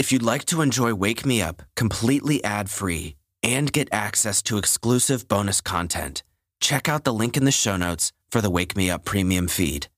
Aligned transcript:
If 0.00 0.10
you'd 0.12 0.22
like 0.22 0.46
to 0.46 0.62
enjoy 0.62 0.94
Wake 0.94 1.26
Me 1.26 1.42
Up 1.42 1.62
completely 1.76 2.42
ad 2.42 2.70
free 2.70 3.16
and 3.42 3.70
get 3.70 3.86
access 3.92 4.40
to 4.44 4.56
exclusive 4.56 5.28
bonus 5.28 5.60
content, 5.60 6.22
check 6.58 6.88
out 6.88 7.04
the 7.04 7.12
link 7.12 7.36
in 7.36 7.44
the 7.44 7.52
show 7.52 7.76
notes 7.76 8.10
for 8.30 8.40
the 8.40 8.48
Wake 8.48 8.74
Me 8.74 8.90
Up 8.90 9.04
premium 9.04 9.46
feed. 9.46 9.88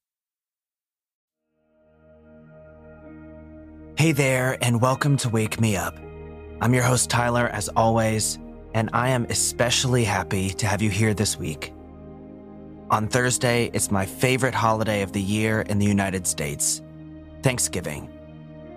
Hey 3.96 4.10
there, 4.10 4.58
and 4.60 4.80
welcome 4.80 5.16
to 5.18 5.28
Wake 5.28 5.60
Me 5.60 5.76
Up. 5.76 5.96
I'm 6.60 6.74
your 6.74 6.82
host, 6.82 7.08
Tyler, 7.08 7.46
as 7.46 7.68
always, 7.68 8.40
and 8.74 8.90
I 8.92 9.10
am 9.10 9.24
especially 9.30 10.02
happy 10.02 10.50
to 10.50 10.66
have 10.66 10.82
you 10.82 10.90
here 10.90 11.14
this 11.14 11.38
week. 11.38 11.72
On 12.90 13.06
Thursday, 13.06 13.70
it's 13.72 13.92
my 13.92 14.06
favorite 14.06 14.54
holiday 14.54 15.02
of 15.02 15.12
the 15.12 15.22
year 15.22 15.60
in 15.60 15.78
the 15.78 15.86
United 15.86 16.26
States 16.26 16.82
Thanksgiving. 17.44 18.08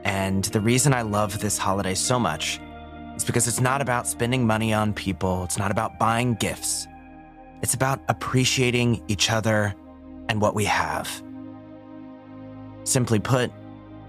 And 0.05 0.45
the 0.45 0.61
reason 0.61 0.93
I 0.93 1.01
love 1.01 1.39
this 1.39 1.57
holiday 1.57 1.95
so 1.95 2.19
much 2.19 2.61
is 3.15 3.25
because 3.25 3.47
it's 3.47 3.59
not 3.59 3.81
about 3.81 4.07
spending 4.07 4.45
money 4.45 4.71
on 4.71 4.93
people, 4.93 5.43
it's 5.43 5.57
not 5.57 5.71
about 5.71 5.97
buying 5.97 6.35
gifts. 6.35 6.87
It's 7.63 7.73
about 7.73 7.99
appreciating 8.07 9.03
each 9.07 9.31
other 9.31 9.73
and 10.29 10.39
what 10.39 10.53
we 10.53 10.65
have. 10.65 11.09
Simply 12.83 13.19
put, 13.19 13.51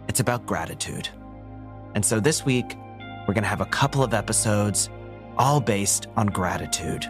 it's 0.09 0.21
about 0.21 0.45
gratitude. 0.45 1.09
And 1.95 2.05
so 2.05 2.21
this 2.21 2.45
week, 2.45 2.77
we're 3.27 3.35
going 3.35 3.45
to 3.45 3.49
have 3.49 3.63
a 3.63 3.66
couple 3.66 4.02
of 4.02 4.13
episodes 4.13 4.91
all 5.38 5.60
based 5.60 6.09
on 6.16 6.27
gratitude. 6.27 7.07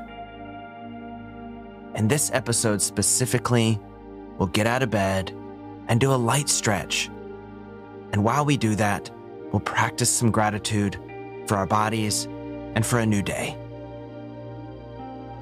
In 1.96 2.06
this 2.06 2.30
episode 2.32 2.80
specifically, 2.80 3.80
we'll 4.38 4.48
get 4.48 4.68
out 4.68 4.84
of 4.84 4.90
bed 4.90 5.34
and 5.88 6.00
do 6.00 6.12
a 6.12 6.16
light 6.16 6.48
stretch 6.48 7.10
and 8.16 8.24
while 8.24 8.46
we 8.46 8.56
do 8.56 8.74
that, 8.76 9.10
we'll 9.52 9.60
practice 9.60 10.08
some 10.08 10.30
gratitude 10.30 10.98
for 11.46 11.58
our 11.58 11.66
bodies 11.66 12.24
and 12.74 12.86
for 12.86 12.98
a 12.98 13.04
new 13.04 13.20
day. 13.20 13.58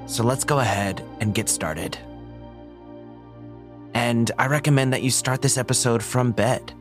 So 0.07 0.25
let's 0.25 0.43
go 0.43 0.59
ahead 0.59 1.01
and 1.21 1.33
get 1.33 1.47
started. 1.47 1.97
And 3.93 4.29
I 4.37 4.47
recommend 4.47 4.91
that 4.91 5.03
you 5.03 5.09
start 5.09 5.41
this 5.41 5.57
episode 5.57 6.03
from 6.03 6.33
bed. 6.33 6.73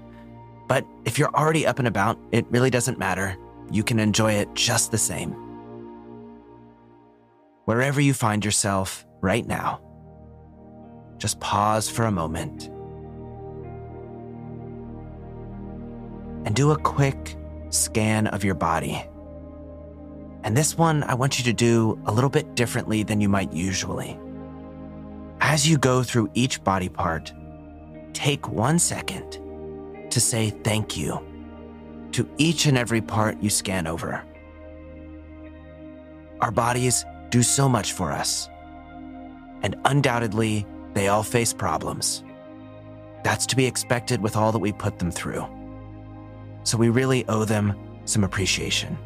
But 0.67 0.85
if 1.05 1.17
you're 1.17 1.33
already 1.33 1.65
up 1.65 1.79
and 1.79 1.87
about, 1.87 2.19
it 2.33 2.45
really 2.51 2.71
doesn't 2.71 2.99
matter. 2.99 3.37
You 3.71 3.85
can 3.85 4.01
enjoy 4.01 4.33
it 4.33 4.53
just 4.55 4.91
the 4.91 4.99
same. 4.99 5.31
Wherever 7.67 8.01
you 8.01 8.15
find 8.15 8.45
yourself 8.45 9.07
right 9.21 9.47
now, 9.47 9.81
just 11.19 11.39
pause 11.39 11.89
for 11.89 12.05
a 12.07 12.11
moment 12.11 12.69
and 16.45 16.55
do 16.55 16.71
a 16.71 16.79
quick 16.79 17.37
scan 17.71 18.27
of 18.29 18.45
your 18.45 18.55
body. 18.55 19.05
And 20.45 20.57
this 20.57 20.77
one, 20.77 21.03
I 21.05 21.15
want 21.15 21.39
you 21.39 21.45
to 21.45 21.53
do 21.53 21.99
a 22.07 22.13
little 22.13 22.31
bit 22.31 22.55
differently 22.55 23.03
than 23.03 23.21
you 23.21 23.29
might 23.29 23.53
usually. 23.53 24.19
As 25.41 25.67
you 25.67 25.79
go 25.79 26.03
through 26.03 26.31
each 26.35 26.63
body 26.63 26.89
part, 26.89 27.33
take 28.13 28.49
one 28.49 28.79
second 28.79 29.41
to 30.11 30.21
say 30.21 30.51
thank 30.51 30.97
you 30.97 31.19
to 32.13 32.29
each 32.37 32.67
and 32.67 32.79
every 32.79 33.01
part 33.01 33.43
you 33.43 33.51
scan 33.51 33.87
over. 33.87 34.23
Our 36.41 36.51
bodies 36.51 37.05
do 37.31 37.43
so 37.43 37.69
much 37.69 37.93
for 37.93 38.13
us, 38.13 38.49
and 39.63 39.77
undoubtedly, 39.87 40.67
they 40.93 41.09
all 41.09 41.23
face 41.23 41.53
problems. 41.53 42.23
That's 43.25 43.47
to 43.47 43.57
be 43.57 43.67
expected 43.67 44.21
with 44.21 44.37
all 44.37 44.53
that 44.53 44.59
we 44.59 44.73
put 44.73 44.99
them 44.99 45.11
through 45.11 45.47
so 46.65 46.77
we 46.77 46.89
really 46.89 47.27
owe 47.29 47.45
them 47.45 47.75
some 48.05 48.25
appreciation. 48.25 48.99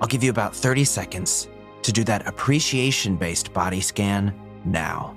I'll 0.00 0.08
give 0.08 0.24
you 0.24 0.30
about 0.30 0.54
30 0.54 0.84
seconds 0.84 1.48
to 1.82 1.92
do 1.92 2.02
that 2.04 2.26
appreciation 2.26 3.16
based 3.16 3.52
body 3.52 3.80
scan 3.80 4.34
now. 4.64 5.16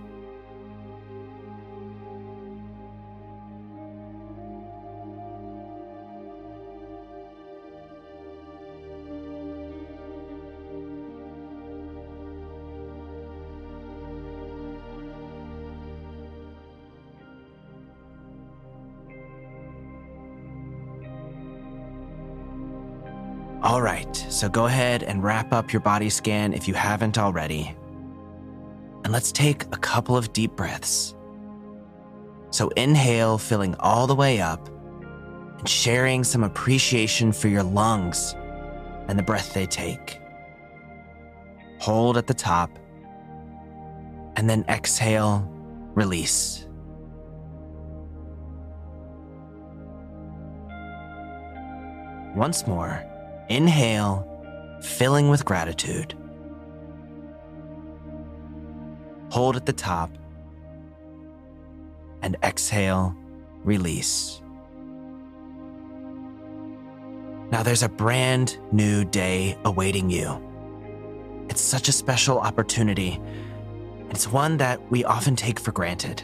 All 23.68 23.82
right, 23.82 24.16
so 24.30 24.48
go 24.48 24.68
ahead 24.68 25.04
and 25.04 25.22
wrap 25.22 25.52
up 25.52 25.74
your 25.74 25.82
body 25.82 26.10
scan 26.10 26.54
if 26.54 26.70
you 26.70 26.74
haven't 26.74 27.18
already. 27.18 27.76
And 29.04 29.12
let's 29.12 29.30
take 29.30 29.64
a 29.74 29.78
couple 29.78 30.16
of 30.16 30.32
deep 30.32 30.56
breaths. 30.56 31.14
So 32.50 32.70
inhale, 32.78 33.38
filling 33.38 33.76
all 33.76 34.08
the 34.08 34.16
way 34.16 34.40
up 34.40 34.70
and 35.60 35.68
sharing 35.68 36.24
some 36.24 36.46
appreciation 36.46 37.34
for 37.34 37.50
your 37.50 37.62
lungs 37.62 38.36
and 39.10 39.20
the 39.20 39.24
breath 39.24 39.54
they 39.54 39.66
take. 39.66 40.22
Hold 41.80 42.16
at 42.16 42.26
the 42.26 42.34
top 42.34 42.70
and 44.38 44.50
then 44.50 44.64
exhale, 44.70 45.46
release. 45.94 46.66
Once 52.34 52.66
more. 52.66 53.04
Inhale, 53.50 54.28
filling 54.82 55.30
with 55.30 55.46
gratitude. 55.46 56.14
Hold 59.32 59.56
at 59.56 59.66
the 59.66 59.74
top. 59.74 60.12
And 62.22 62.36
exhale, 62.44 63.16
release. 63.64 64.42
Now 67.52 67.64
there's 67.64 67.84
a 67.84 67.90
brand 67.90 68.58
new 68.74 69.06
day 69.06 69.58
awaiting 69.64 70.10
you. 70.10 70.44
It's 71.50 71.62
such 71.62 71.88
a 71.88 71.94
special 71.94 72.40
opportunity. 72.40 73.22
It's 74.10 74.28
one 74.28 74.58
that 74.58 74.92
we 74.92 75.06
often 75.06 75.36
take 75.36 75.60
for 75.60 75.72
granted. 75.72 76.24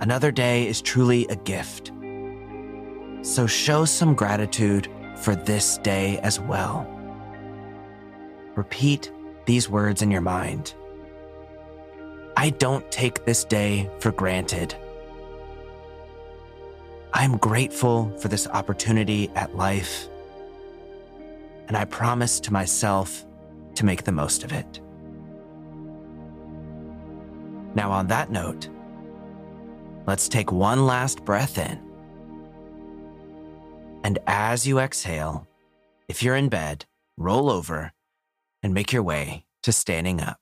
Another 0.00 0.30
day 0.30 0.68
is 0.68 0.80
truly 0.80 1.26
a 1.26 1.36
gift. 1.36 1.90
So 3.22 3.46
show 3.46 3.84
some 3.84 4.14
gratitude 4.14 4.88
for 5.20 5.36
this 5.36 5.78
day 5.78 6.18
as 6.20 6.40
well. 6.40 6.86
Repeat 8.56 9.12
these 9.46 9.68
words 9.68 10.02
in 10.02 10.10
your 10.10 10.20
mind. 10.20 10.74
I 12.36 12.50
don't 12.50 12.90
take 12.90 13.24
this 13.24 13.44
day 13.44 13.90
for 13.98 14.12
granted. 14.12 14.74
I'm 17.12 17.36
grateful 17.36 18.16
for 18.18 18.28
this 18.28 18.46
opportunity 18.46 19.28
at 19.34 19.56
life, 19.56 20.08
and 21.68 21.76
I 21.76 21.84
promise 21.84 22.40
to 22.40 22.52
myself 22.52 23.26
to 23.74 23.84
make 23.84 24.04
the 24.04 24.12
most 24.12 24.44
of 24.44 24.52
it. 24.52 24.80
Now, 27.74 27.90
on 27.90 28.06
that 28.08 28.30
note, 28.30 28.68
let's 30.06 30.28
take 30.28 30.50
one 30.50 30.86
last 30.86 31.24
breath 31.24 31.58
in. 31.58 31.89
And 34.02 34.18
as 34.26 34.66
you 34.66 34.78
exhale, 34.78 35.46
if 36.08 36.22
you're 36.22 36.36
in 36.36 36.48
bed, 36.48 36.86
roll 37.16 37.50
over 37.50 37.92
and 38.62 38.74
make 38.74 38.92
your 38.92 39.02
way 39.02 39.44
to 39.62 39.72
standing 39.72 40.20
up. 40.20 40.38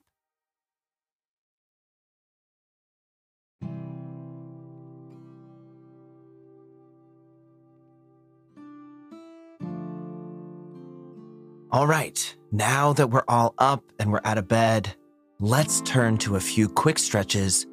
All 11.71 11.85
right, 11.85 12.35
now 12.51 12.93
that 12.93 13.11
we're 13.11 13.23
all 13.27 13.53
up 13.59 13.83
and 13.99 14.11
we're 14.11 14.21
out 14.25 14.39
of 14.39 14.47
bed, 14.47 14.95
let's 15.39 15.81
turn 15.81 16.17
to 16.19 16.35
a 16.35 16.39
few 16.39 16.67
quick 16.67 16.97
stretches 16.97 17.67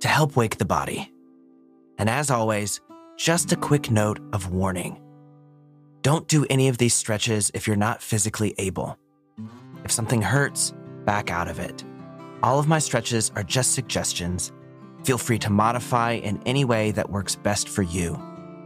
to 0.00 0.08
help 0.08 0.34
wake 0.34 0.58
the 0.58 0.64
body. 0.64 1.12
And 1.96 2.10
as 2.10 2.28
always, 2.28 2.80
just 3.16 3.52
a 3.52 3.56
quick 3.56 3.88
note 3.88 4.18
of 4.32 4.50
warning. 4.50 5.00
Don't 6.06 6.28
do 6.28 6.46
any 6.48 6.68
of 6.68 6.78
these 6.78 6.94
stretches 6.94 7.50
if 7.52 7.66
you're 7.66 7.74
not 7.74 8.00
physically 8.00 8.54
able. 8.58 8.96
If 9.82 9.90
something 9.90 10.22
hurts, 10.22 10.72
back 11.04 11.32
out 11.32 11.48
of 11.48 11.58
it. 11.58 11.82
All 12.44 12.60
of 12.60 12.68
my 12.68 12.78
stretches 12.78 13.32
are 13.34 13.42
just 13.42 13.72
suggestions. 13.72 14.52
Feel 15.02 15.18
free 15.18 15.40
to 15.40 15.50
modify 15.50 16.12
in 16.12 16.40
any 16.46 16.64
way 16.64 16.92
that 16.92 17.10
works 17.10 17.34
best 17.34 17.68
for 17.68 17.82
you, 17.82 18.16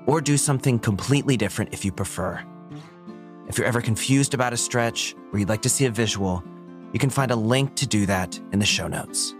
or 0.06 0.20
do 0.20 0.36
something 0.36 0.78
completely 0.78 1.38
different 1.38 1.72
if 1.72 1.82
you 1.82 1.92
prefer. 1.92 2.44
If 3.48 3.56
you're 3.56 3.66
ever 3.66 3.80
confused 3.80 4.34
about 4.34 4.52
a 4.52 4.58
stretch 4.58 5.16
or 5.32 5.38
you'd 5.38 5.48
like 5.48 5.62
to 5.62 5.70
see 5.70 5.86
a 5.86 5.90
visual, 5.90 6.44
you 6.92 6.98
can 6.98 7.08
find 7.08 7.30
a 7.30 7.36
link 7.36 7.74
to 7.76 7.86
do 7.86 8.04
that 8.04 8.38
in 8.52 8.58
the 8.58 8.66
show 8.66 8.86
notes. 8.86 9.34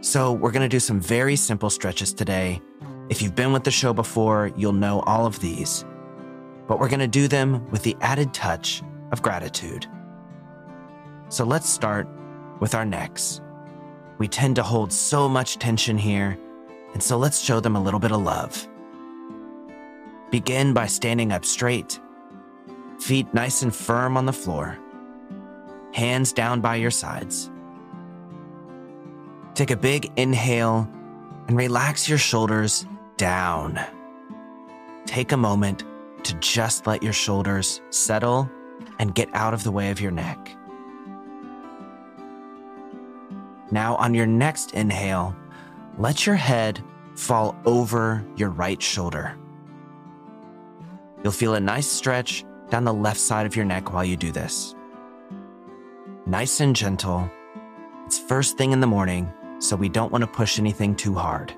So, 0.00 0.32
we're 0.32 0.52
going 0.52 0.62
to 0.62 0.68
do 0.68 0.78
some 0.78 1.00
very 1.00 1.34
simple 1.34 1.70
stretches 1.70 2.14
today 2.14 2.62
If 3.10 3.20
you've 3.20 3.34
been 3.34 3.52
with 3.52 3.64
the 3.64 3.72
show 3.72 3.92
before, 3.92 4.52
you'll 4.56 4.72
know 4.72 5.00
all 5.00 5.26
of 5.26 5.40
these. 5.40 5.84
But 6.68 6.78
we're 6.78 6.88
going 6.88 7.00
to 7.00 7.08
do 7.08 7.26
them 7.26 7.68
with 7.72 7.82
the 7.82 7.96
added 8.00 8.32
touch 8.32 8.84
of 9.10 9.20
gratitude. 9.20 9.88
So 11.28 11.44
let's 11.44 11.68
start 11.68 12.06
with 12.60 12.76
our 12.76 12.84
necks. 12.84 13.40
We 14.18 14.28
tend 14.28 14.54
to 14.56 14.62
hold 14.62 14.92
so 14.92 15.28
much 15.28 15.58
tension 15.58 15.98
here, 15.98 16.38
and 16.92 17.02
so 17.02 17.18
let's 17.18 17.40
show 17.40 17.58
them 17.58 17.74
a 17.74 17.82
little 17.82 17.98
bit 17.98 18.12
of 18.12 18.22
love. 18.22 18.68
Begin 20.30 20.72
by 20.72 20.86
standing 20.86 21.32
up 21.32 21.44
straight, 21.44 21.98
feet 23.00 23.34
nice 23.34 23.62
and 23.62 23.74
firm 23.74 24.16
on 24.16 24.26
the 24.26 24.32
floor, 24.32 24.78
hands 25.92 26.32
down 26.32 26.60
by 26.60 26.76
your 26.76 26.92
sides. 26.92 27.50
Take 29.54 29.72
a 29.72 29.76
big 29.76 30.12
inhale 30.14 30.88
and 31.48 31.56
relax 31.56 32.08
your 32.08 32.18
shoulders 32.18 32.86
down. 33.20 33.78
Take 35.04 35.32
a 35.32 35.36
moment 35.36 35.84
to 36.22 36.32
just 36.36 36.86
let 36.86 37.02
your 37.02 37.12
shoulders 37.12 37.82
settle 37.90 38.50
and 38.98 39.14
get 39.14 39.28
out 39.34 39.52
of 39.52 39.62
the 39.62 39.70
way 39.70 39.90
of 39.90 40.00
your 40.00 40.10
neck. 40.10 40.56
Now, 43.70 43.96
on 43.96 44.14
your 44.14 44.26
next 44.26 44.72
inhale, 44.72 45.36
let 45.98 46.24
your 46.24 46.34
head 46.34 46.82
fall 47.14 47.54
over 47.66 48.24
your 48.36 48.48
right 48.48 48.80
shoulder. 48.80 49.36
You'll 51.22 51.32
feel 51.32 51.54
a 51.54 51.60
nice 51.60 51.86
stretch 51.86 52.46
down 52.70 52.84
the 52.84 52.94
left 52.94 53.20
side 53.20 53.44
of 53.44 53.54
your 53.54 53.66
neck 53.66 53.92
while 53.92 54.04
you 54.04 54.16
do 54.16 54.32
this. 54.32 54.74
Nice 56.24 56.60
and 56.60 56.74
gentle. 56.74 57.30
It's 58.06 58.18
first 58.18 58.56
thing 58.56 58.72
in 58.72 58.80
the 58.80 58.86
morning, 58.86 59.30
so 59.58 59.76
we 59.76 59.90
don't 59.90 60.10
want 60.10 60.22
to 60.22 60.30
push 60.30 60.58
anything 60.58 60.94
too 60.94 61.12
hard. 61.12 61.54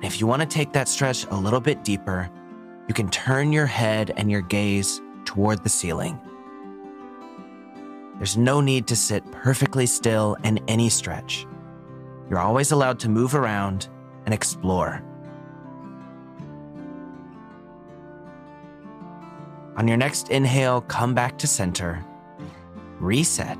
If 0.00 0.20
you 0.20 0.28
want 0.28 0.42
to 0.42 0.46
take 0.46 0.72
that 0.72 0.88
stretch 0.88 1.24
a 1.26 1.34
little 1.34 1.60
bit 1.60 1.82
deeper, 1.82 2.30
you 2.86 2.94
can 2.94 3.10
turn 3.10 3.52
your 3.52 3.66
head 3.66 4.12
and 4.16 4.30
your 4.30 4.42
gaze 4.42 5.00
toward 5.24 5.64
the 5.64 5.68
ceiling. 5.68 6.20
There's 8.16 8.36
no 8.36 8.60
need 8.60 8.86
to 8.88 8.96
sit 8.96 9.28
perfectly 9.32 9.86
still 9.86 10.36
in 10.44 10.58
any 10.68 10.88
stretch. 10.88 11.46
You're 12.30 12.38
always 12.38 12.70
allowed 12.70 13.00
to 13.00 13.08
move 13.08 13.34
around 13.34 13.88
and 14.24 14.32
explore. 14.32 15.02
On 19.76 19.86
your 19.86 19.96
next 19.96 20.30
inhale, 20.30 20.80
come 20.82 21.14
back 21.14 21.38
to 21.38 21.46
center, 21.46 22.04
reset, 23.00 23.58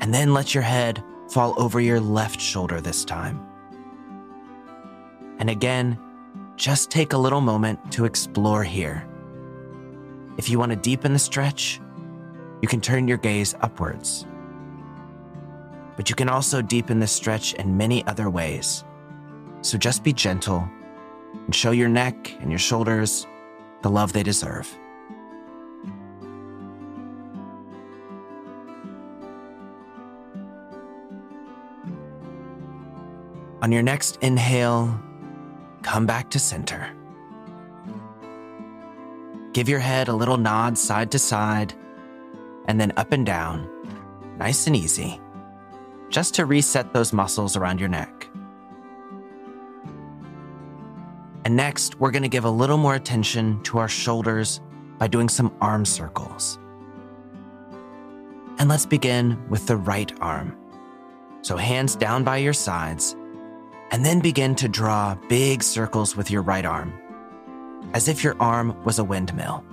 and 0.00 0.12
then 0.12 0.34
let 0.34 0.54
your 0.54 0.62
head 0.62 1.02
fall 1.28 1.54
over 1.56 1.80
your 1.80 2.00
left 2.00 2.40
shoulder 2.40 2.80
this 2.80 3.04
time. 3.04 3.44
And 5.38 5.50
again, 5.50 5.98
just 6.56 6.90
take 6.90 7.12
a 7.12 7.18
little 7.18 7.40
moment 7.40 7.92
to 7.92 8.04
explore 8.04 8.62
here. 8.62 9.06
If 10.36 10.48
you 10.48 10.58
want 10.58 10.70
to 10.70 10.76
deepen 10.76 11.12
the 11.12 11.18
stretch, 11.18 11.80
you 12.62 12.68
can 12.68 12.80
turn 12.80 13.08
your 13.08 13.18
gaze 13.18 13.54
upwards. 13.60 14.26
But 15.96 16.08
you 16.08 16.16
can 16.16 16.28
also 16.28 16.62
deepen 16.62 16.98
the 16.98 17.06
stretch 17.06 17.54
in 17.54 17.76
many 17.76 18.06
other 18.06 18.30
ways. 18.30 18.84
So 19.62 19.78
just 19.78 20.02
be 20.02 20.12
gentle 20.12 20.68
and 21.46 21.54
show 21.54 21.70
your 21.70 21.88
neck 21.88 22.36
and 22.40 22.50
your 22.50 22.58
shoulders 22.58 23.26
the 23.82 23.90
love 23.90 24.12
they 24.12 24.22
deserve. 24.22 24.76
On 33.64 33.72
your 33.72 33.82
next 33.82 34.18
inhale, 34.20 35.00
come 35.80 36.04
back 36.04 36.28
to 36.32 36.38
center. 36.38 36.94
Give 39.54 39.70
your 39.70 39.78
head 39.78 40.08
a 40.08 40.12
little 40.12 40.36
nod 40.36 40.76
side 40.76 41.10
to 41.12 41.18
side 41.18 41.72
and 42.68 42.78
then 42.78 42.92
up 42.98 43.12
and 43.12 43.24
down, 43.24 43.66
nice 44.36 44.66
and 44.66 44.76
easy, 44.76 45.18
just 46.10 46.34
to 46.34 46.44
reset 46.44 46.92
those 46.92 47.14
muscles 47.14 47.56
around 47.56 47.80
your 47.80 47.88
neck. 47.88 48.28
And 51.46 51.56
next, 51.56 51.98
we're 51.98 52.10
going 52.10 52.22
to 52.22 52.28
give 52.28 52.44
a 52.44 52.50
little 52.50 52.76
more 52.76 52.94
attention 52.94 53.62
to 53.62 53.78
our 53.78 53.88
shoulders 53.88 54.60
by 54.98 55.06
doing 55.06 55.30
some 55.30 55.50
arm 55.62 55.86
circles. 55.86 56.58
And 58.58 58.68
let's 58.68 58.84
begin 58.84 59.42
with 59.48 59.66
the 59.66 59.78
right 59.78 60.12
arm. 60.20 60.54
So, 61.40 61.56
hands 61.56 61.96
down 61.96 62.24
by 62.24 62.36
your 62.36 62.52
sides, 62.52 63.16
and 63.94 64.04
then 64.04 64.18
begin 64.18 64.56
to 64.56 64.68
draw 64.68 65.14
big 65.28 65.62
circles 65.62 66.16
with 66.16 66.28
your 66.28 66.42
right 66.42 66.66
arm, 66.66 66.92
as 67.94 68.08
if 68.08 68.24
your 68.24 68.34
arm 68.40 68.74
was 68.82 68.98
a 68.98 69.04
windmill. 69.04 69.64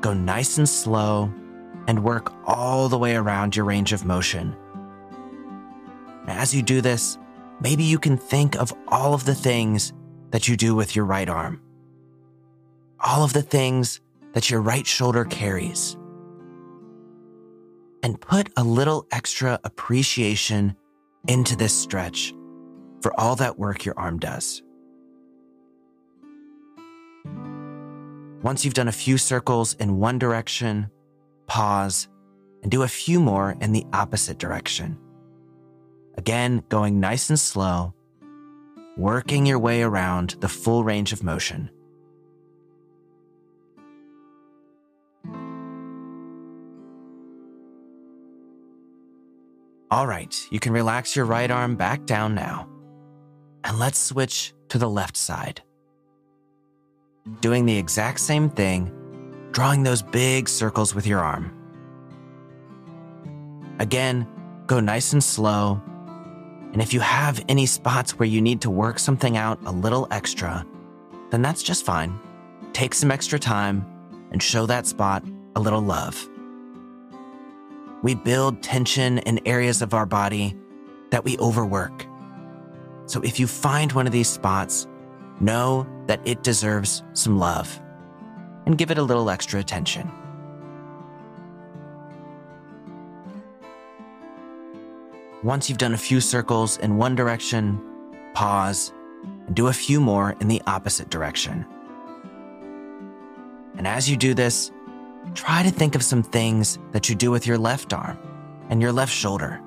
Go 0.00 0.14
nice 0.14 0.56
and 0.56 0.68
slow 0.68 1.32
and 1.88 2.04
work 2.04 2.32
all 2.46 2.88
the 2.88 2.96
way 2.96 3.16
around 3.16 3.56
your 3.56 3.64
range 3.64 3.92
of 3.92 4.04
motion. 4.04 4.54
As 6.28 6.54
you 6.54 6.62
do 6.62 6.80
this, 6.80 7.18
maybe 7.60 7.82
you 7.82 7.98
can 7.98 8.16
think 8.16 8.54
of 8.54 8.72
all 8.86 9.14
of 9.14 9.24
the 9.24 9.34
things 9.34 9.92
that 10.30 10.46
you 10.46 10.56
do 10.56 10.76
with 10.76 10.94
your 10.94 11.04
right 11.04 11.28
arm. 11.28 11.60
All 13.00 13.24
of 13.24 13.32
the 13.32 13.42
things 13.42 14.00
that 14.34 14.48
your 14.48 14.60
right 14.60 14.86
shoulder 14.86 15.24
carries. 15.24 15.96
And 18.00 18.20
put 18.20 18.50
a 18.56 18.62
little 18.62 19.08
extra 19.10 19.58
appreciation 19.64 20.76
into 21.26 21.56
this 21.56 21.76
stretch 21.76 22.32
for 23.04 23.20
all 23.20 23.36
that 23.36 23.58
work 23.58 23.84
your 23.84 23.92
arm 23.98 24.18
does. 24.18 24.62
Once 28.42 28.64
you've 28.64 28.72
done 28.72 28.88
a 28.88 28.92
few 28.92 29.18
circles 29.18 29.74
in 29.74 29.98
one 29.98 30.18
direction, 30.18 30.90
pause 31.46 32.08
and 32.62 32.72
do 32.72 32.82
a 32.82 32.88
few 32.88 33.20
more 33.20 33.56
in 33.60 33.72
the 33.72 33.84
opposite 33.92 34.38
direction. 34.38 34.98
Again, 36.16 36.64
going 36.70 36.98
nice 36.98 37.28
and 37.28 37.38
slow 37.38 37.92
working 38.96 39.44
your 39.44 39.58
way 39.58 39.82
around 39.82 40.36
the 40.40 40.48
full 40.48 40.82
range 40.82 41.12
of 41.12 41.22
motion. 41.22 41.68
All 49.90 50.06
right, 50.06 50.34
you 50.50 50.58
can 50.58 50.72
relax 50.72 51.14
your 51.14 51.26
right 51.26 51.50
arm 51.50 51.76
back 51.76 52.06
down 52.06 52.34
now. 52.34 52.70
And 53.64 53.78
let's 53.78 53.98
switch 53.98 54.54
to 54.68 54.78
the 54.78 54.88
left 54.88 55.16
side. 55.16 55.62
Doing 57.40 57.66
the 57.66 57.76
exact 57.76 58.20
same 58.20 58.50
thing, 58.50 58.92
drawing 59.52 59.82
those 59.82 60.02
big 60.02 60.48
circles 60.48 60.94
with 60.94 61.06
your 61.06 61.20
arm. 61.20 61.50
Again, 63.78 64.28
go 64.66 64.80
nice 64.80 65.12
and 65.12 65.24
slow 65.24 65.82
and 66.74 66.82
if 66.82 66.92
you 66.92 66.98
have 66.98 67.42
any 67.48 67.66
spots 67.66 68.18
where 68.18 68.26
you 68.26 68.42
need 68.42 68.60
to 68.62 68.70
work 68.70 68.98
something 68.98 69.36
out 69.36 69.60
a 69.64 69.70
little 69.70 70.08
extra, 70.10 70.66
then 71.30 71.40
that's 71.40 71.62
just 71.62 71.84
fine. 71.84 72.18
Take 72.72 72.94
some 72.94 73.12
extra 73.12 73.38
time 73.38 73.86
and 74.32 74.42
show 74.42 74.66
that 74.66 74.84
spot 74.84 75.24
a 75.54 75.60
little 75.60 75.80
love. 75.80 76.28
We 78.02 78.16
build 78.16 78.60
tension 78.60 79.18
in 79.18 79.38
areas 79.46 79.82
of 79.82 79.94
our 79.94 80.04
body 80.04 80.56
that 81.10 81.24
we 81.24 81.38
overwork. 81.38 82.06
So 83.06 83.20
if 83.20 83.38
you 83.38 83.46
find 83.46 83.92
one 83.92 84.06
of 84.06 84.12
these 84.12 84.28
spots, 84.28 84.86
know 85.40 85.86
that 86.06 86.20
it 86.24 86.42
deserves 86.42 87.02
some 87.12 87.38
love 87.38 87.80
and 88.66 88.78
give 88.78 88.90
it 88.90 88.98
a 88.98 89.02
little 89.02 89.30
extra 89.30 89.60
attention. 89.60 90.10
Once 95.42 95.68
you've 95.68 95.78
done 95.78 95.92
a 95.92 95.98
few 95.98 96.20
circles 96.20 96.78
in 96.78 96.96
one 96.96 97.14
direction, 97.14 97.78
pause 98.32 98.92
and 99.46 99.54
do 99.54 99.66
a 99.66 99.72
few 99.72 100.00
more 100.00 100.34
in 100.40 100.48
the 100.48 100.62
opposite 100.66 101.10
direction. 101.10 101.66
And 103.76 103.86
as 103.86 104.08
you 104.08 104.16
do 104.16 104.32
this, 104.32 104.70
try 105.34 105.62
to 105.62 105.70
think 105.70 105.94
of 105.94 106.02
some 106.02 106.22
things 106.22 106.78
that 106.92 107.08
you 107.08 107.14
do 107.14 107.30
with 107.30 107.46
your 107.46 107.58
left 107.58 107.92
arm 107.92 108.18
and 108.70 108.80
your 108.80 108.92
left 108.92 109.12
shoulder 109.12 109.60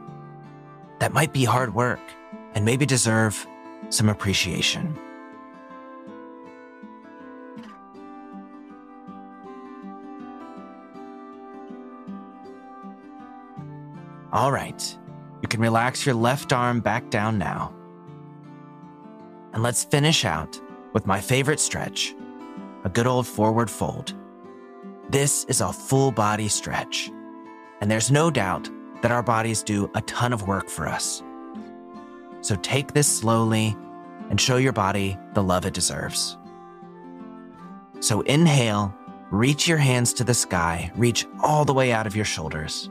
that 0.99 1.13
might 1.13 1.31
be 1.33 1.43
hard 1.43 1.75
work 1.75 1.99
and 2.57 2.65
maybe 2.65 2.87
deserve 2.87 3.45
some 3.89 4.09
appreciation. 4.09 4.97
All 14.33 14.51
right. 14.51 14.97
You 15.43 15.47
can 15.47 15.61
relax 15.61 16.03
your 16.03 16.15
left 16.15 16.51
arm 16.51 16.79
back 16.79 17.11
down 17.11 17.37
now. 17.37 17.75
And 19.53 19.61
let's 19.61 19.83
finish 19.83 20.25
out 20.25 20.59
with 20.93 21.05
my 21.05 21.21
favorite 21.21 21.59
stretch 21.59 22.15
a 22.85 22.89
good 22.89 23.05
old 23.05 23.27
forward 23.27 23.69
fold. 23.69 24.15
This 25.09 25.43
is 25.43 25.61
a 25.61 25.71
full 25.71 26.11
body 26.11 26.47
stretch, 26.47 27.11
and 27.81 27.91
there's 27.91 28.09
no 28.09 28.31
doubt 28.31 28.67
that 29.03 29.11
our 29.11 29.21
bodies 29.21 29.61
do 29.61 29.91
a 29.93 30.01
ton 30.01 30.33
of 30.33 30.47
work 30.47 30.69
for 30.69 30.87
us. 30.87 31.21
So 32.47 32.55
take 32.55 32.93
this 32.93 33.09
slowly 33.09 33.75
and 34.29 34.39
show 34.39 34.55
your 34.55 34.71
body 34.71 35.17
the 35.33 35.43
love 35.43 35.65
it 35.65 35.73
deserves. 35.73 36.37
So 37.99 38.21
inhale, 38.21 38.95
reach 39.31 39.67
your 39.67 39.79
hands 39.79 40.13
to 40.13 40.23
the 40.23 40.33
sky, 40.33 40.89
reach 40.95 41.27
all 41.43 41.65
the 41.65 41.73
way 41.73 41.91
out 41.91 42.07
of 42.07 42.15
your 42.15 42.23
shoulders. 42.23 42.89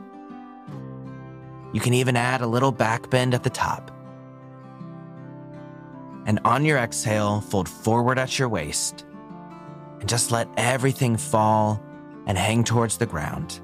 You 1.73 1.81
can 1.81 1.95
even 1.95 2.15
add 2.15 2.41
a 2.41 2.45
little 2.45 2.71
back 2.71 3.09
bend 3.09 3.33
at 3.33 3.41
the 3.41 3.49
top. 3.49 3.89
And 6.27 6.39
on 6.45 6.63
your 6.63 6.77
exhale, 6.77 7.41
fold 7.41 7.67
forward 7.67 8.19
at 8.19 8.37
your 8.37 8.49
waist 8.49 9.07
and 9.99 10.07
just 10.07 10.31
let 10.31 10.47
everything 10.55 11.17
fall 11.17 11.81
and 12.27 12.37
hang 12.37 12.63
towards 12.63 12.99
the 12.99 13.07
ground. 13.07 13.59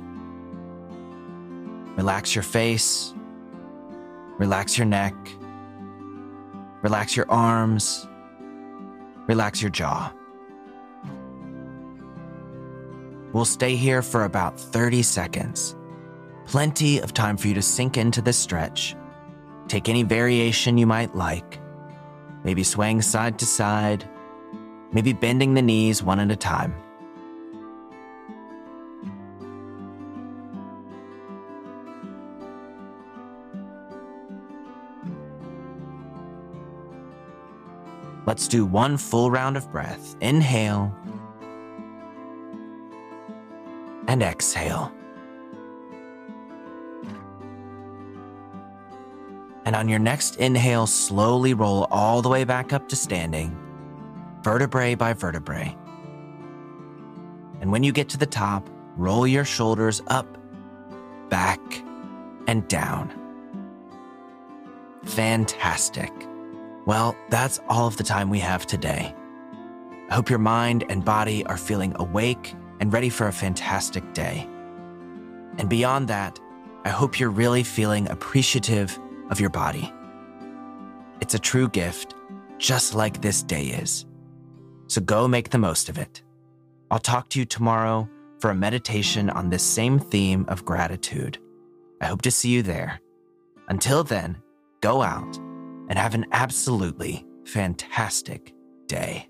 Relax 1.95 2.33
your 2.33 2.41
face, 2.41 3.13
relax 4.39 4.75
your 4.75 4.87
neck, 4.87 5.13
relax 6.83 7.17
your 7.17 7.29
arms, 7.31 8.07
relax 9.27 9.61
your 9.61 9.71
jaw. 9.71 10.13
We'll 13.31 13.45
stay 13.45 13.75
here 13.75 14.03
for 14.03 14.25
about 14.25 14.59
30 14.59 15.01
seconds. 15.01 15.75
Plenty 16.45 16.99
of 16.99 17.13
time 17.13 17.37
for 17.37 17.47
you 17.47 17.55
to 17.55 17.61
sink 17.63 17.97
into 17.97 18.21
this 18.21 18.37
stretch. 18.37 18.95
Take 19.67 19.89
any 19.89 20.03
variation 20.03 20.77
you 20.77 20.85
might 20.85 21.15
like. 21.15 21.59
Maybe 22.43 22.63
swaying 22.63 23.01
side 23.01 23.39
to 23.39 23.45
side, 23.45 24.07
maybe 24.91 25.13
bending 25.13 25.53
the 25.53 25.61
knees 25.61 26.03
one 26.03 26.19
at 26.19 26.29
a 26.29 26.35
time. 26.35 26.75
Let's 38.33 38.47
do 38.47 38.65
one 38.65 38.97
full 38.97 39.29
round 39.29 39.57
of 39.57 39.71
breath. 39.71 40.15
Inhale 40.19 40.91
and 44.07 44.23
exhale. 44.23 44.91
And 49.65 49.75
on 49.75 49.87
your 49.87 49.99
next 49.99 50.37
inhale, 50.37 50.87
slowly 50.87 51.53
roll 51.53 51.85
all 51.91 52.23
the 52.23 52.29
way 52.29 52.43
back 52.43 52.73
up 52.73 52.89
to 52.89 52.95
standing, 52.95 53.55
vertebrae 54.41 54.95
by 54.95 55.13
vertebrae. 55.13 55.77
And 57.61 57.71
when 57.71 57.83
you 57.83 57.91
get 57.91 58.09
to 58.09 58.17
the 58.17 58.25
top, 58.25 58.67
roll 58.97 59.27
your 59.27 59.45
shoulders 59.45 60.01
up, 60.07 60.39
back, 61.29 61.61
and 62.47 62.67
down. 62.67 63.13
Fantastic. 65.03 66.11
Well, 66.85 67.15
that's 67.29 67.59
all 67.69 67.87
of 67.87 67.97
the 67.97 68.03
time 68.03 68.29
we 68.29 68.39
have 68.39 68.65
today. 68.65 69.15
I 70.09 70.13
hope 70.13 70.29
your 70.29 70.39
mind 70.39 70.83
and 70.89 71.05
body 71.05 71.45
are 71.45 71.57
feeling 71.57 71.93
awake 71.95 72.53
and 72.79 72.91
ready 72.91 73.09
for 73.09 73.27
a 73.27 73.33
fantastic 73.33 74.13
day. 74.13 74.47
And 75.57 75.69
beyond 75.69 76.09
that, 76.09 76.39
I 76.83 76.89
hope 76.89 77.19
you're 77.19 77.29
really 77.29 77.63
feeling 77.63 78.09
appreciative 78.09 78.99
of 79.29 79.39
your 79.39 79.49
body. 79.49 79.93
It's 81.21 81.35
a 81.35 81.39
true 81.39 81.69
gift, 81.69 82.15
just 82.57 82.93
like 82.93 83.21
this 83.21 83.43
day 83.43 83.67
is. 83.67 84.05
So 84.87 84.99
go 84.99 85.27
make 85.27 85.51
the 85.51 85.57
most 85.57 85.87
of 85.87 85.97
it. 85.97 86.21
I'll 86.91 86.99
talk 86.99 87.29
to 87.29 87.39
you 87.39 87.45
tomorrow 87.45 88.09
for 88.39 88.49
a 88.49 88.55
meditation 88.55 89.29
on 89.29 89.49
this 89.49 89.63
same 89.63 89.99
theme 89.99 90.43
of 90.49 90.65
gratitude. 90.65 91.37
I 92.01 92.07
hope 92.07 92.23
to 92.23 92.31
see 92.31 92.49
you 92.49 92.61
there. 92.61 92.99
Until 93.69 94.03
then, 94.03 94.37
go 94.81 95.01
out 95.01 95.39
and 95.93 95.99
have 95.99 96.15
an 96.15 96.25
absolutely 96.31 97.23
fantastic 97.45 98.51
day. 98.87 99.29